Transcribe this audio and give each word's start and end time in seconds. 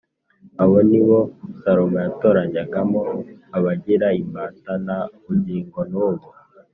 abo 0.63 0.77
ni 0.89 1.01
bo 1.07 1.19
Salomo 1.61 1.97
yatoranyagamo 2.05 3.01
abagira 3.57 4.07
imbata 4.21 4.71
na 4.87 4.97
bugingo 5.23 5.79
n’ubu 5.91 6.27